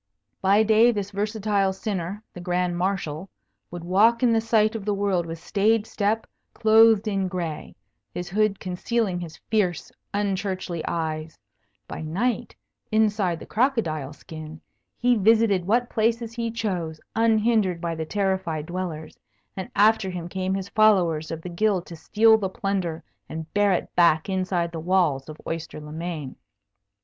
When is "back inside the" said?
23.95-24.79